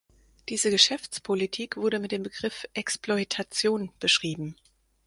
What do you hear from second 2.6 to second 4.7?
"Exploitation" beschrieben.